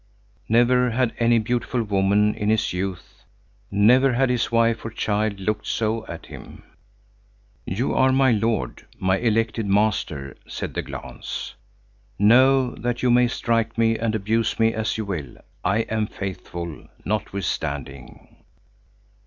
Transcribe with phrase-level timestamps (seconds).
[0.49, 3.23] Never had any beautiful woman in his youth,
[3.69, 6.63] never had his wife or child looked so at him.
[7.67, 11.53] "You are my lord, my elected master," said the glance.
[12.17, 16.87] "Know that you may strike me and abuse me as you will, I am faithful
[17.05, 18.37] notwithstanding."